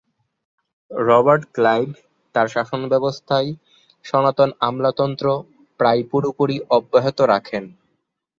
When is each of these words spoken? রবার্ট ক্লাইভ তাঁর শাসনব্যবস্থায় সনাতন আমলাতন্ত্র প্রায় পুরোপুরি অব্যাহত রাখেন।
রবার্ট 0.91 1.43
ক্লাইভ 1.55 1.89
তাঁর 2.35 2.47
শাসনব্যবস্থায় 2.47 3.49
সনাতন 4.05 4.49
আমলাতন্ত্র 4.67 5.25
প্রায় 5.79 6.01
পুরোপুরি 6.11 6.57
অব্যাহত 6.77 7.19
রাখেন। 7.31 7.63